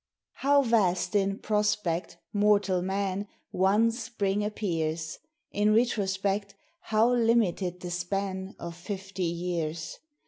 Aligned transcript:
How 0.37 0.63
vast 0.63 1.13
in 1.15 1.37
prospect, 1.37 2.17
mortal 2.33 2.81
man, 2.81 3.27
One 3.51 3.91
Spring 3.91 4.43
appears! 4.43 5.19
In 5.51 5.75
retrospect, 5.75 6.55
how 6.79 7.13
limited 7.13 7.81
the 7.81 7.91
span 7.91 8.55
Of 8.57 8.75
fifty 8.75 9.25
years! 9.25 9.99